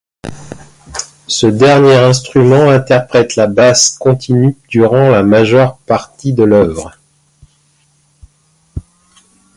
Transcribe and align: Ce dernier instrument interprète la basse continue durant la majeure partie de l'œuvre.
Ce 1.27 1.45
dernier 1.45 1.93
instrument 1.93 2.71
interprète 2.71 3.35
la 3.35 3.45
basse 3.45 3.91
continue 3.91 4.57
durant 4.67 5.11
la 5.11 5.21
majeure 5.21 5.77
partie 5.85 6.33
de 6.33 6.41
l'œuvre. 6.41 6.97